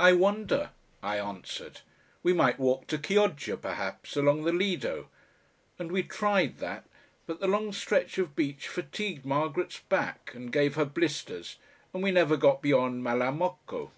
[0.00, 0.70] "I wonder,"
[1.04, 1.82] I answered.
[2.24, 5.08] "We might walk to Chioggia perhaps, along the Lido."
[5.78, 6.86] And we tried that,
[7.26, 11.58] but the long stretch of beach fatigued Margaret's back, and gave her blisters,
[11.94, 13.92] and we never got beyond Malamocco....